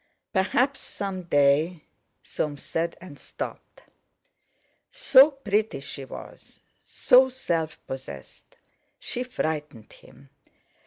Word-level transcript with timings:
"Perhaps 0.33 0.79
some 0.79 1.25
day—" 1.25 1.83
Soames 2.23 2.63
said, 2.63 2.97
and 2.99 3.19
stopped. 3.19 3.83
So 4.89 5.29
pretty 5.29 5.79
she 5.79 6.05
was, 6.05 6.59
so 6.83 7.29
self 7.29 7.77
possessed—she 7.85 9.21
frightened 9.25 9.93
him. 9.93 10.31